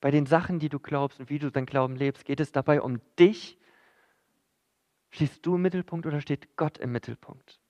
[0.00, 2.80] bei den Sachen, die du glaubst und wie du dein Glauben lebst, geht es dabei
[2.80, 3.58] um dich?
[5.10, 7.60] Stehst du im Mittelpunkt oder steht Gott im Mittelpunkt?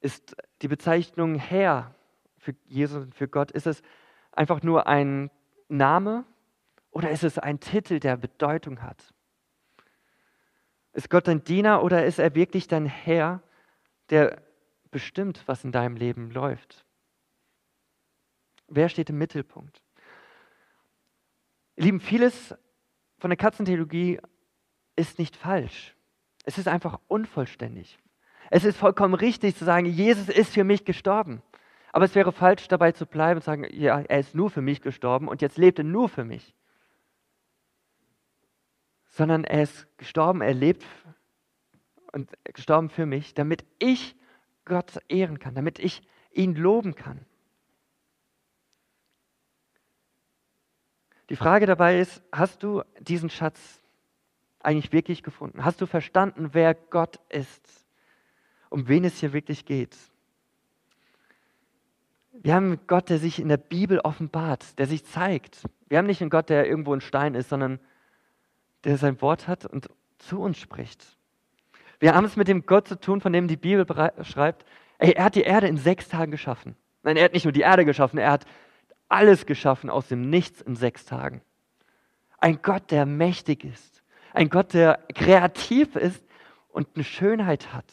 [0.00, 1.94] Ist die Bezeichnung Herr
[2.38, 3.82] für Jesus und für Gott, ist es
[4.30, 5.30] einfach nur ein
[5.68, 6.24] Name
[6.90, 9.12] oder ist es ein Titel, der Bedeutung hat?
[10.92, 13.42] Ist Gott dein Diener oder ist er wirklich dein Herr,
[14.10, 14.40] der
[14.90, 16.84] bestimmt, was in deinem Leben läuft?
[18.68, 19.82] Wer steht im Mittelpunkt?
[21.76, 22.54] Lieben, vieles
[23.18, 24.20] von der Katzentheologie
[24.96, 25.94] ist nicht falsch.
[26.44, 27.98] Es ist einfach unvollständig.
[28.50, 31.42] Es ist vollkommen richtig zu sagen, Jesus ist für mich gestorben.
[31.92, 34.62] Aber es wäre falsch, dabei zu bleiben und zu sagen, ja, er ist nur für
[34.62, 36.54] mich gestorben und jetzt lebt er nur für mich
[39.18, 40.86] sondern er ist gestorben, er lebt
[42.12, 44.14] und gestorben für mich, damit ich
[44.64, 47.26] Gott ehren kann, damit ich ihn loben kann.
[51.28, 53.80] Die Frage dabei ist, hast du diesen Schatz
[54.60, 55.64] eigentlich wirklich gefunden?
[55.64, 57.86] Hast du verstanden, wer Gott ist?
[58.70, 59.96] Um wen es hier wirklich geht?
[62.32, 65.62] Wir haben einen Gott, der sich in der Bibel offenbart, der sich zeigt.
[65.88, 67.80] Wir haben nicht einen Gott, der irgendwo ein Stein ist, sondern
[68.84, 69.88] der sein Wort hat und
[70.18, 71.18] zu uns spricht.
[71.98, 73.84] Wir haben es mit dem Gott zu tun, von dem die Bibel
[74.22, 74.64] schreibt,
[74.98, 76.76] ey, er hat die Erde in sechs Tagen geschaffen.
[77.02, 78.46] Nein, er hat nicht nur die Erde geschaffen, er hat
[79.08, 81.40] alles geschaffen aus dem Nichts in sechs Tagen.
[82.38, 84.02] Ein Gott, der mächtig ist.
[84.32, 86.22] Ein Gott, der kreativ ist
[86.68, 87.86] und eine Schönheit hat.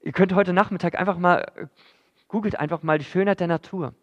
[0.00, 1.68] Ihr könnt heute Nachmittag einfach mal,
[2.28, 3.94] googelt einfach mal die Schönheit der Natur.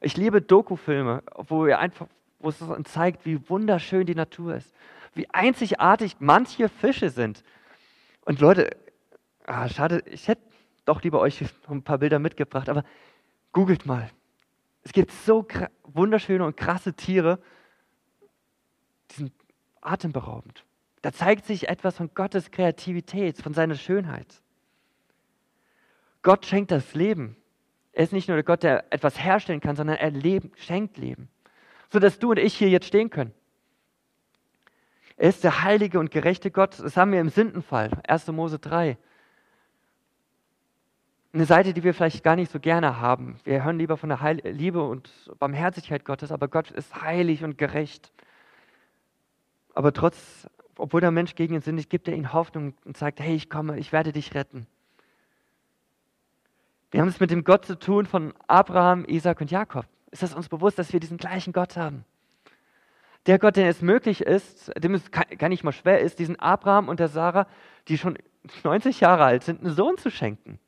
[0.00, 2.06] Ich liebe Dokufilme, wo ihr einfach
[2.44, 4.72] wo es uns zeigt, wie wunderschön die Natur ist,
[5.14, 7.42] wie einzigartig manche Fische sind.
[8.24, 8.76] Und Leute,
[9.46, 10.42] ah, schade, ich hätte
[10.84, 12.84] doch lieber euch ein paar Bilder mitgebracht, aber
[13.52, 14.10] googelt mal.
[14.84, 15.46] Es gibt so
[15.82, 17.38] wunderschöne und krasse Tiere,
[19.10, 19.32] die sind
[19.80, 20.64] atemberaubend.
[21.02, 24.42] Da zeigt sich etwas von Gottes Kreativität, von seiner Schönheit.
[26.22, 27.36] Gott schenkt das Leben.
[27.92, 31.28] Er ist nicht nur der Gott, der etwas herstellen kann, sondern er leben, schenkt Leben
[31.94, 33.32] sodass du und ich hier jetzt stehen können.
[35.16, 36.80] Er ist der heilige und gerechte Gott.
[36.80, 38.26] Das haben wir im Sündenfall, 1.
[38.28, 38.98] Mose 3.
[41.34, 43.40] Eine Seite, die wir vielleicht gar nicht so gerne haben.
[43.42, 47.58] Wir hören lieber von der Heil Liebe und Barmherzigkeit Gottes, aber Gott ist heilig und
[47.58, 48.12] gerecht.
[49.74, 53.34] Aber trotz, obwohl der Mensch gegen ihn sündigt, gibt er ihm Hoffnung und sagt, hey,
[53.34, 54.68] ich komme, ich werde dich retten.
[56.92, 60.34] Wir haben es mit dem Gott zu tun von Abraham, Isaac und Jakob ist das
[60.34, 62.04] uns bewusst, dass wir diesen gleichen Gott haben.
[63.26, 66.88] Der Gott, der es möglich ist, dem es gar nicht mal schwer ist, diesen Abraham
[66.88, 67.48] und der Sarah,
[67.88, 68.16] die schon
[68.62, 70.60] 90 Jahre alt sind, einen Sohn zu schenken.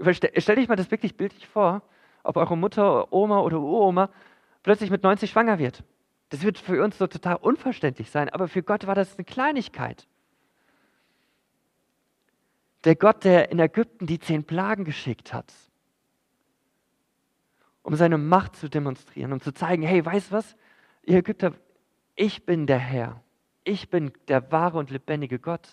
[0.00, 1.82] Stell dich mal das wirklich bildlich vor,
[2.22, 4.10] ob eure Mutter, Oma oder Uroma
[4.62, 5.82] plötzlich mit 90 schwanger wird.
[6.28, 10.06] Das wird für uns so total unverständlich sein, aber für Gott war das eine Kleinigkeit.
[12.84, 15.52] Der Gott, der in Ägypten die zehn Plagen geschickt hat,
[17.82, 20.56] um seine Macht zu demonstrieren, um zu zeigen, hey, weißt was,
[21.02, 21.54] ihr Ägypter,
[22.14, 23.22] ich bin der Herr.
[23.64, 25.68] Ich bin der wahre und lebendige Gott,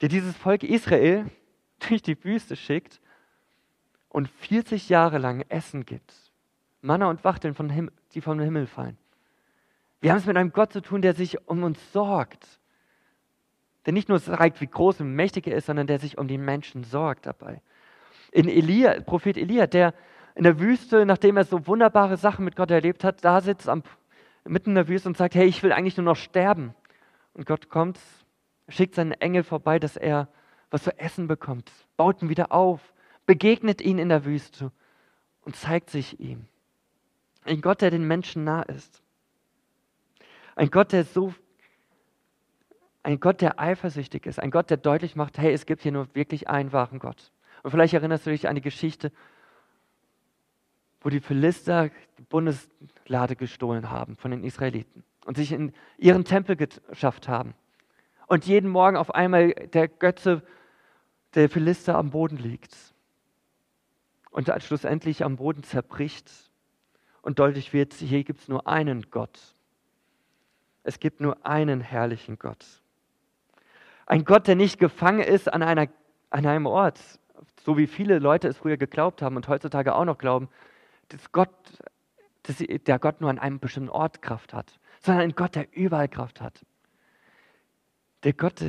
[0.00, 1.30] der dieses Volk Israel
[1.80, 3.00] durch die Wüste schickt
[4.08, 6.14] und 40 Jahre lang Essen gibt.
[6.80, 8.96] Manna und Wachteln, von Him die vom Himmel fallen.
[10.00, 12.60] Wir haben es mit einem Gott zu tun, der sich um uns sorgt.
[13.84, 16.38] Der nicht nur zeigt, wie groß und mächtig er ist, sondern der sich um die
[16.38, 17.60] Menschen sorgt dabei.
[18.32, 19.94] In Elia, Prophet Elia, der
[20.34, 23.82] in der Wüste, nachdem er so wunderbare Sachen mit Gott erlebt hat, da sitzt am,
[24.44, 26.74] mitten in der Wüste und sagt, hey, ich will eigentlich nur noch sterben.
[27.32, 27.98] Und Gott kommt,
[28.68, 30.28] schickt seinen Engel vorbei, dass er
[30.70, 32.94] was zu essen bekommt, baut ihn wieder auf,
[33.26, 34.72] begegnet ihn in der Wüste
[35.42, 36.46] und zeigt sich ihm.
[37.44, 39.02] Ein Gott, der den Menschen nah ist.
[40.56, 41.34] Ein Gott, der so,
[43.02, 44.40] ein Gott, der eifersüchtig ist.
[44.40, 47.30] Ein Gott, der deutlich macht, hey, es gibt hier nur wirklich einen wahren Gott.
[47.62, 49.12] Und vielleicht erinnerst du dich an die Geschichte,
[51.00, 56.56] wo die Philister die Bundeslade gestohlen haben von den Israeliten und sich in ihren Tempel
[56.56, 57.54] geschafft haben.
[58.26, 60.42] Und jeden Morgen auf einmal der Götze
[61.36, 62.74] der Philister am Boden liegt
[64.30, 66.30] und schlussendlich am Boden zerbricht
[67.20, 69.38] und deutlich wird, hier gibt es nur einen Gott.
[70.82, 72.64] Es gibt nur einen herrlichen Gott.
[74.06, 75.88] Ein Gott, der nicht gefangen ist an, einer,
[76.30, 77.00] an einem Ort,
[77.62, 80.48] so wie viele Leute es früher geglaubt haben und heutzutage auch noch glauben,
[81.08, 81.50] dass, Gott,
[82.44, 86.08] dass der Gott nur an einem bestimmten Ort Kraft hat, sondern ein Gott, der überall
[86.08, 86.64] Kraft hat.
[88.22, 88.62] Der Gott,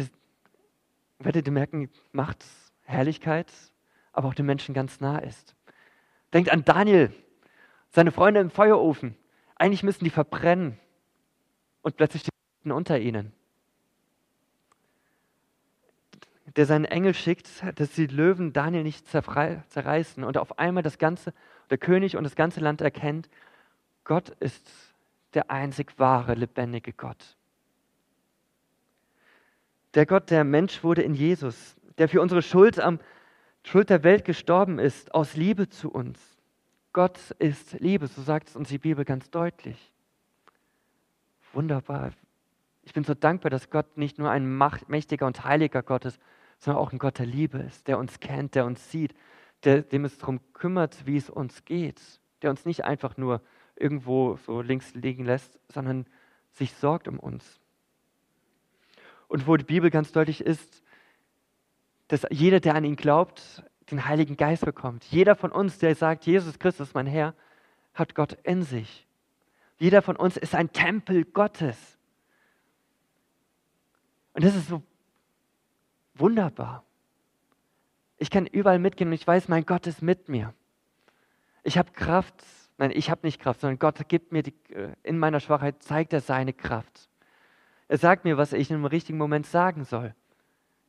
[1.19, 2.45] werdet ihr merken, Macht,
[2.83, 3.51] Herrlichkeit,
[4.13, 5.55] aber auch den Menschen ganz nah ist.
[6.33, 7.13] Denkt an Daniel,
[7.89, 9.15] seine Freunde im Feuerofen.
[9.55, 10.77] Eigentlich müssen die verbrennen
[11.81, 13.33] und plötzlich stehen unter ihnen.
[16.55, 21.33] Der seinen Engel schickt, dass die Löwen Daniel nicht zerreißen und auf einmal das ganze,
[21.69, 23.29] der König und das ganze Land erkennt,
[24.03, 24.67] Gott ist
[25.33, 27.36] der einzig wahre, lebendige Gott.
[29.97, 32.99] Der Gott, der Mensch wurde in Jesus, der für unsere Schuld am
[33.63, 36.19] Schuld der Welt gestorben ist, aus Liebe zu uns.
[36.93, 39.91] Gott ist Liebe, so sagt es uns die Bibel ganz deutlich.
[41.51, 42.11] Wunderbar.
[42.83, 44.45] Ich bin so dankbar, dass Gott nicht nur ein
[44.85, 46.19] mächtiger und heiliger Gott ist,
[46.59, 49.15] sondern auch ein Gott der Liebe ist, der uns kennt, der uns sieht,
[49.63, 51.99] der, dem es darum kümmert, wie es uns geht,
[52.43, 53.41] der uns nicht einfach nur
[53.75, 56.05] irgendwo so links liegen lässt, sondern
[56.51, 57.59] sich sorgt um uns.
[59.27, 60.83] Und wo die Bibel ganz deutlich ist,
[62.07, 65.03] dass jeder, der an ihn glaubt, den Heiligen Geist bekommt.
[65.05, 67.33] Jeder von uns, der sagt, Jesus Christus ist mein Herr,
[67.93, 69.07] hat Gott in sich.
[69.79, 71.97] Jeder von uns ist ein Tempel Gottes.
[74.33, 74.83] Und das ist so
[76.15, 76.83] wunderbar.
[78.17, 80.53] Ich kann überall mitgehen und ich weiß, mein Gott ist mit mir.
[81.63, 82.43] Ich habe Kraft.
[82.77, 86.13] Nein, ich habe nicht Kraft, sondern Gott gibt mir die, äh, in meiner Schwachheit, zeigt
[86.13, 87.09] er seine Kraft.
[87.87, 90.13] Er sagt mir, was ich im richtigen Moment sagen soll.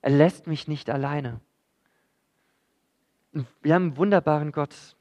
[0.03, 1.41] Er lässt mich nicht alleine.
[3.63, 4.97] Wir haben einen wunderbaren Gott.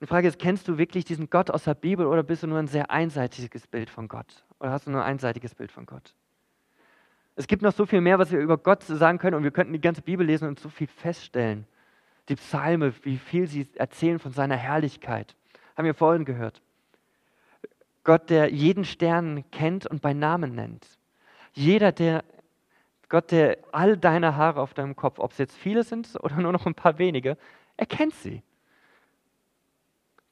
[0.00, 2.58] Die Frage ist, kennst du wirklich diesen Gott aus der Bibel oder bist du nur
[2.58, 4.44] ein sehr einseitiges Bild von Gott?
[4.60, 6.14] Oder hast du nur ein einseitiges Bild von Gott?
[7.36, 9.72] Es gibt noch so viel mehr, was wir über Gott sagen können und wir könnten
[9.72, 11.66] die ganze Bibel lesen und so viel feststellen.
[12.28, 15.34] Die Psalme, wie viel sie erzählen von seiner Herrlichkeit.
[15.76, 16.62] Haben wir vorhin gehört.
[18.04, 20.86] Gott, der jeden Stern kennt und bei Namen nennt.
[21.54, 22.22] Jeder, der
[23.08, 26.52] Gott, der all deine Haare auf deinem Kopf, ob es jetzt viele sind oder nur
[26.52, 27.36] noch ein paar wenige,
[27.76, 28.42] er kennt sie.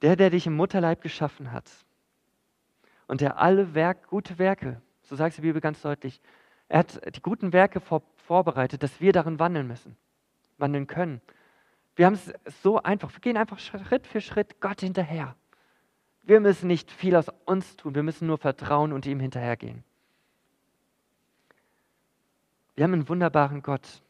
[0.02, 1.70] Der, der dich im Mutterleib geschaffen hat
[3.06, 6.20] und der alle Werk, gute Werke, so sagt die Bibel ganz deutlich,
[6.68, 9.96] er hat die guten Werke vor, vorbereitet, dass wir darin wandeln müssen,
[10.58, 11.20] wandeln können.
[11.94, 12.32] Wir haben es
[12.62, 15.36] so einfach, wir gehen einfach Schritt für Schritt Gott hinterher.
[16.22, 19.82] Wir müssen nicht viel aus uns tun, wir müssen nur vertrauen und ihm hinterhergehen.
[22.74, 24.02] Wir haben einen wunderbaren Gott.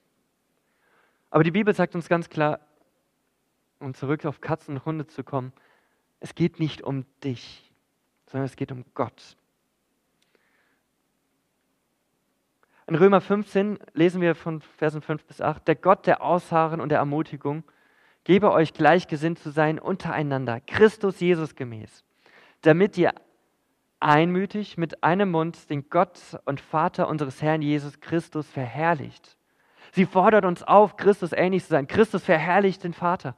[1.31, 2.61] Aber die Bibel sagt uns ganz klar,
[3.79, 5.53] um zurück auf Katzen und Hunde zu kommen,
[6.21, 7.73] es geht nicht um dich,
[8.27, 9.37] sondern es geht um Gott.
[12.87, 16.91] In Römer 15 lesen wir von Versen 5 bis 8, der Gott der Ausharren und
[16.91, 17.65] der Ermutigung
[18.25, 22.05] gebe euch gleichgesinnt zu sein untereinander, Christus Jesus gemäß,
[22.63, 23.13] damit ihr
[24.01, 29.37] einmütig mit einem Mund den Gott und Vater unseres Herrn Jesus Christus verherrlicht.
[29.93, 31.87] Sie fordert uns auf, Christus ähnlich zu sein.
[31.87, 33.37] Christus verherrlicht den Vater.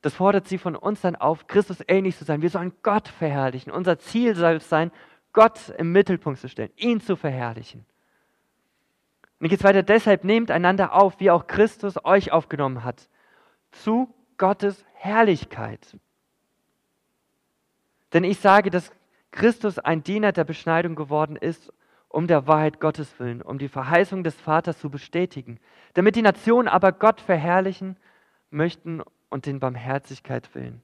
[0.00, 2.42] Das fordert sie von uns dann auf, Christus ähnlich zu sein.
[2.42, 3.72] Wir sollen Gott verherrlichen.
[3.72, 4.90] Unser Ziel soll es sein,
[5.32, 7.86] Gott im Mittelpunkt zu stellen, ihn zu verherrlichen.
[9.38, 13.08] Und geht es weiter, deshalb nehmt einander auf, wie auch Christus euch aufgenommen hat,
[13.72, 15.96] zu Gottes Herrlichkeit.
[18.12, 18.92] Denn ich sage, dass
[19.30, 21.72] Christus ein Diener der Beschneidung geworden ist,
[22.08, 25.58] um der Wahrheit Gottes willen, um die Verheißung des Vaters zu bestätigen,
[25.94, 27.96] damit die Nationen aber Gott verherrlichen
[28.50, 30.82] möchten und den Barmherzigkeit willen.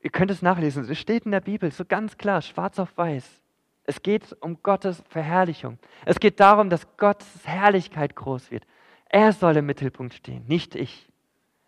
[0.00, 3.40] Ihr könnt es nachlesen, es steht in der Bibel so ganz klar, schwarz auf weiß.
[3.84, 5.78] Es geht um Gottes Verherrlichung.
[6.04, 8.66] Es geht darum, dass Gottes Herrlichkeit groß wird.
[9.14, 11.08] Er soll im Mittelpunkt stehen, nicht ich.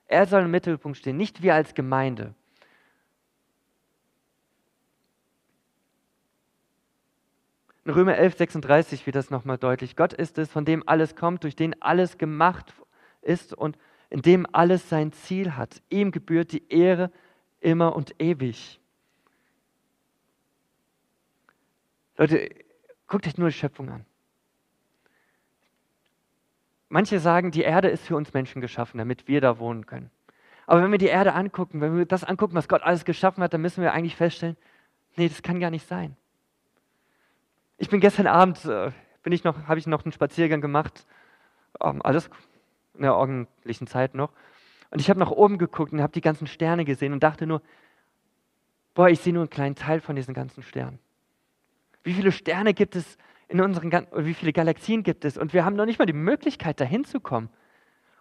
[0.08, 2.34] Er soll im Mittelpunkt stehen, nicht wir als Gemeinde.
[7.84, 9.94] In Römer 11, 36 wird das nochmal deutlich.
[9.94, 12.74] Gott ist es, von dem alles kommt, durch den alles gemacht
[13.22, 13.78] ist und
[14.10, 15.80] in dem alles sein Ziel hat.
[15.88, 17.12] Ihm gebührt die Ehre
[17.60, 18.80] immer und ewig.
[22.16, 22.50] Leute,
[23.06, 24.04] guckt euch nur die Schöpfung an.
[26.88, 30.10] Manche sagen, die Erde ist für uns Menschen geschaffen, damit wir da wohnen können.
[30.66, 33.52] Aber wenn wir die Erde angucken, wenn wir das angucken, was Gott alles geschaffen hat,
[33.54, 34.56] dann müssen wir eigentlich feststellen,
[35.16, 36.16] nee, das kann gar nicht sein.
[37.78, 38.90] Ich bin gestern Abend, äh,
[39.24, 41.06] habe ich noch einen Spaziergang gemacht,
[41.80, 42.30] ähm, alles
[42.94, 44.32] in der ordentlichen Zeit noch.
[44.90, 47.60] Und ich habe nach oben geguckt und habe die ganzen Sterne gesehen und dachte nur,
[48.94, 50.98] boah, ich sehe nur einen kleinen Teil von diesen ganzen Sternen.
[52.02, 53.18] Wie viele Sterne gibt es
[53.48, 55.38] in unseren, wie viele Galaxien gibt es?
[55.38, 57.48] Und wir haben noch nicht mal die Möglichkeit, dahin zu kommen.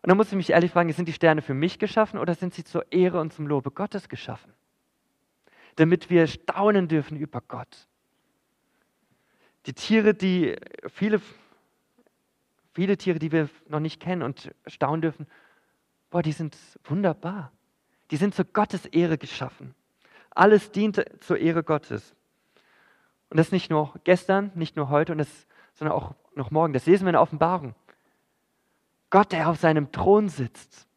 [0.01, 2.53] Und dann muss ich mich ehrlich fragen, sind die Sterne für mich geschaffen oder sind
[2.53, 4.53] sie zur Ehre und zum Lobe Gottes geschaffen?
[5.77, 7.87] Damit wir staunen dürfen über Gott.
[9.65, 10.55] Die Tiere, die
[10.87, 11.19] viele,
[12.73, 15.25] viele Tiere, die wir noch nicht kennen und staunen dürfen,
[16.11, 17.51] boah, die sind wunderbar.
[18.11, 19.73] Die sind zu Gottes Ehre geschaffen.
[20.29, 22.14] Alles dient zur Ehre Gottes.
[23.29, 26.73] Und das nicht nur gestern, nicht nur heute, und das, sondern auch noch morgen.
[26.73, 27.75] Das lesen wir in der Offenbarung.
[29.09, 30.87] Gott, der auf seinem Thron sitzt.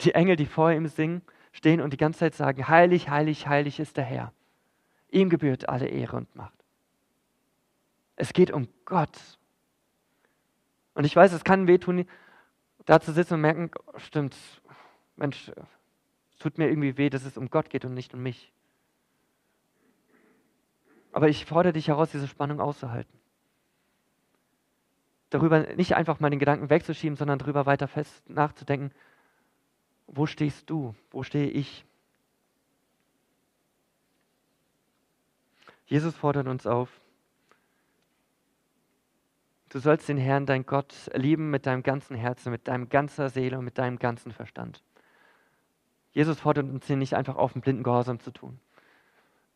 [0.00, 3.80] Die Engel, die vor ihm singen, stehen und die ganze Zeit sagen, heilig, heilig, heilig
[3.80, 4.32] ist der Herr.
[5.10, 6.52] Ihm gebührt alle Ehre und Macht.
[8.16, 9.38] Es geht um Gott.
[10.94, 12.06] Und ich weiß, es kann wehtun,
[12.84, 14.36] da zu sitzen und merken, stimmt,
[15.16, 15.50] Mensch,
[16.30, 18.52] es tut mir irgendwie weh, dass es um Gott geht und nicht um mich.
[21.16, 23.18] Aber ich fordere dich heraus, diese Spannung auszuhalten.
[25.30, 28.92] Darüber nicht einfach mal den Gedanken wegzuschieben, sondern darüber weiter fest nachzudenken,
[30.06, 31.86] wo stehst du, wo stehe ich?
[35.86, 36.90] Jesus fordert uns auf,
[39.70, 43.58] Du sollst den Herrn, dein Gott, lieben mit deinem ganzen Herzen, mit deinem ganzer Seele
[43.58, 44.82] und mit deinem ganzen Verstand.
[46.12, 48.60] Jesus fordert uns hier nicht einfach auf, einen blinden Gehorsam zu tun.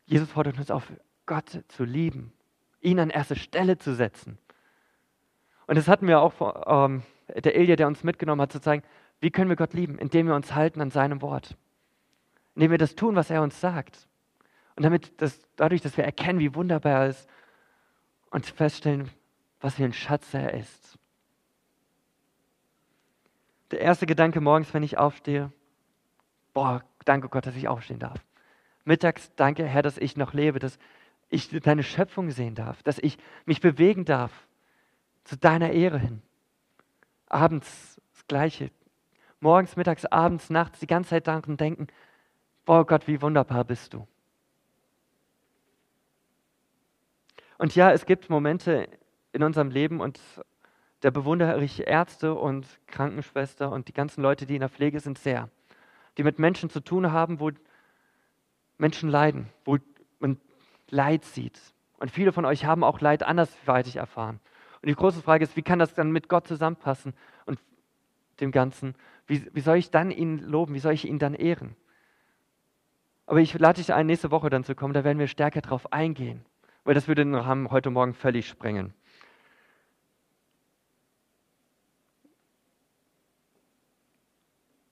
[0.06, 0.90] Jesus fordert uns auf,
[1.30, 2.32] Gott zu lieben,
[2.80, 4.36] ihn an erste Stelle zu setzen.
[5.68, 8.82] Und das hatten wir auch vor, ähm, der Elia, der uns mitgenommen hat, zu zeigen,
[9.20, 9.96] wie können wir Gott lieben?
[9.96, 11.56] Indem wir uns halten an seinem Wort.
[12.56, 14.08] Indem wir das tun, was er uns sagt.
[14.74, 17.28] Und damit das, dadurch, dass wir erkennen, wie wunderbar er ist
[18.30, 19.08] und feststellen,
[19.60, 20.98] was für ein Schatz er ist.
[23.70, 25.52] Der erste Gedanke morgens, wenn ich aufstehe,
[26.54, 28.18] boah, danke Gott, dass ich aufstehen darf.
[28.84, 30.76] Mittags, danke Herr, dass ich noch lebe, dass
[31.30, 33.16] ich deine Schöpfung sehen darf, dass ich
[33.46, 34.32] mich bewegen darf
[35.24, 36.22] zu deiner Ehre hin.
[37.26, 38.70] Abends das Gleiche.
[39.38, 41.86] Morgens, mittags, abends, nachts die ganze Zeit daran denken,
[42.66, 44.06] boah Gott, wie wunderbar bist du.
[47.56, 48.88] Und ja, es gibt Momente
[49.32, 50.20] in unserem Leben und
[51.00, 55.18] da bewundere ich Ärzte und Krankenschwester und die ganzen Leute, die in der Pflege sind,
[55.18, 55.48] sehr.
[56.18, 57.50] Die mit Menschen zu tun haben, wo
[58.76, 59.78] Menschen leiden, wo
[60.90, 61.60] Leid sieht.
[61.98, 64.40] Und viele von euch haben auch Leid andersweitig erfahren.
[64.82, 67.12] Und die große Frage ist, wie kann das dann mit Gott zusammenpassen
[67.46, 67.58] und
[68.40, 68.94] dem Ganzen?
[69.26, 70.74] Wie, wie soll ich dann ihn loben?
[70.74, 71.76] Wie soll ich ihn dann ehren?
[73.26, 75.92] Aber ich lade dich ein, nächste Woche dann zu kommen, da werden wir stärker drauf
[75.92, 76.44] eingehen,
[76.82, 78.92] weil das würde den Rahmen heute Morgen völlig sprengen.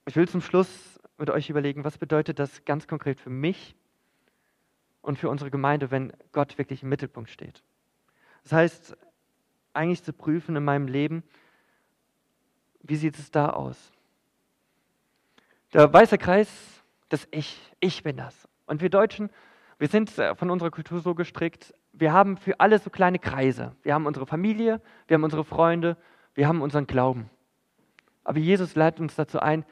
[0.05, 3.75] Ich will zum Schluss mit euch überlegen, was bedeutet das ganz konkret für mich
[5.01, 7.63] und für unsere Gemeinde, wenn Gott wirklich im Mittelpunkt steht.
[8.43, 8.97] Das heißt,
[9.73, 11.23] eigentlich zu prüfen in meinem Leben,
[12.81, 13.91] wie sieht es da aus?
[15.73, 16.49] Der weiße Kreis,
[17.09, 18.47] das Ich, ich bin das.
[18.65, 19.29] Und wir Deutschen,
[19.77, 23.75] wir sind von unserer Kultur so gestrickt, wir haben für alle so kleine Kreise.
[23.83, 25.97] Wir haben unsere Familie, wir haben unsere Freunde,
[26.33, 27.29] wir haben unseren Glauben.
[28.23, 29.65] Aber Jesus leitet uns dazu ein,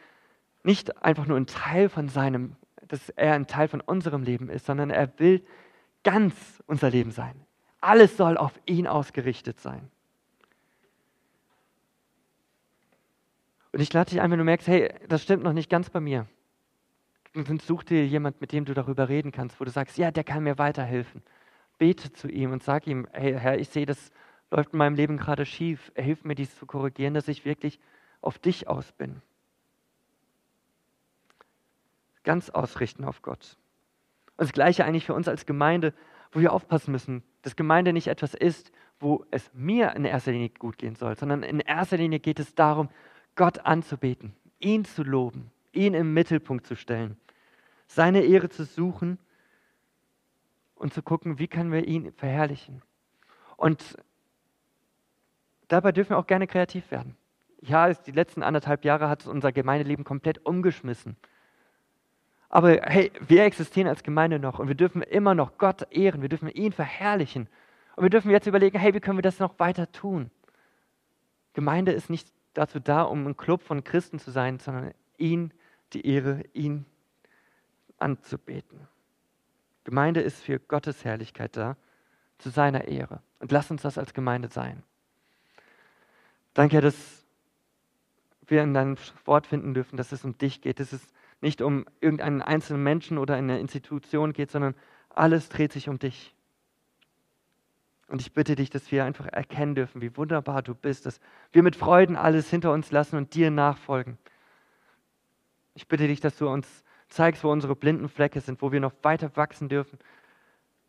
[0.64, 2.56] nicht einfach nur ein Teil von seinem,
[2.88, 5.46] dass er ein Teil von unserem Leben ist, sondern er will
[6.04, 7.36] ganz unser Leben sein.
[7.82, 9.90] Alles soll auf ihn ausgerichtet sein.
[13.72, 16.00] Und ich lade dich ein, wenn du merkst, hey, das stimmt noch nicht ganz bei
[16.00, 16.28] mir.
[17.34, 20.24] Dann such dir jemand, mit dem du darüber reden kannst, wo du sagst, ja, der
[20.24, 21.22] kann mir weiterhelfen.
[21.78, 24.12] Bete zu ihm und sag ihm, hey Herr, ich sehe, das
[24.50, 25.92] läuft in meinem Leben gerade schief.
[25.96, 27.80] Hilf mir, dies zu korrigieren, dass ich wirklich
[28.22, 29.22] auf dich aus bin
[32.28, 33.58] ganz ausrichten auf Gott.
[34.36, 35.94] Und das Gleiche eigentlich für uns als Gemeinde,
[36.34, 40.50] wo wir aufpassen müssen, dass Gemeinde nicht etwas ist, wo es mir in erster Linie
[40.50, 42.90] gut gehen soll, sondern in erster Linie geht es darum,
[43.36, 47.16] Gott anzubeten, ihn zu loben, ihn im Mittelpunkt zu stellen,
[47.88, 49.20] seine Ehre zu suchen
[50.76, 52.82] und zu gucken, wie können wir ihn verherrlichen.
[53.56, 53.98] Und
[55.70, 57.16] dabei dürfen wir auch gerne kreativ werden.
[57.62, 61.16] Ja, die letzten anderthalb Jahre hat unser Gemeindeleben komplett umgeschmissen.
[62.50, 66.30] Aber hey, wir existieren als Gemeinde noch und wir dürfen immer noch Gott ehren, wir
[66.30, 67.48] dürfen ihn verherrlichen.
[67.96, 70.32] Und wir dürfen jetzt überlegen, hey, wie können wir das noch weiter tun?
[71.54, 75.52] Gemeinde ist nicht dazu da, um ein Club von Christen zu sein, sondern ihn
[75.94, 76.86] die Ehre, ihn
[77.98, 78.88] anzubeten.
[79.84, 81.78] Gemeinde ist für Gottes Herrlichkeit da,
[82.38, 83.22] zu seiner Ehre.
[83.40, 84.84] Und lass uns das als Gemeinde sein.
[86.54, 87.26] Danke, dass
[88.48, 91.02] wir in deinem Wort finden dürfen, dass es um dich geht, dass es
[91.42, 94.76] nicht um irgendeinen einzelnen Menschen oder eine Institution geht, sondern
[95.10, 96.34] alles dreht sich um dich.
[98.08, 101.20] Und ich bitte dich, dass wir einfach erkennen dürfen, wie wunderbar du bist, dass
[101.52, 104.18] wir mit Freuden alles hinter uns lassen und dir nachfolgen.
[105.76, 108.94] Ich bitte dich, dass du uns zeigst, wo unsere blinden Flecke sind, wo wir noch
[109.02, 110.00] weiter wachsen dürfen,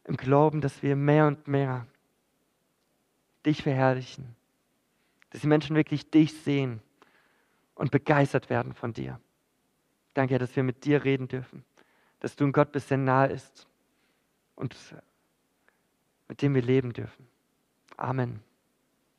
[0.05, 1.87] im Glauben, dass wir mehr und mehr
[3.45, 4.37] dich verherrlichen,
[5.31, 6.81] dass die Menschen wirklich dich sehen
[7.75, 9.21] und begeistert werden von dir.
[10.19, 11.65] Danke, dass wir mit dir reden dürfen,
[12.19, 13.69] dass du ein Gott bist, der nahe ist
[14.57, 14.75] und
[16.27, 17.29] mit dem wir leben dürfen.
[17.97, 18.43] Amen.